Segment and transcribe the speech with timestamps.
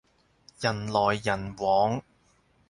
[0.59, 2.01] 人來人往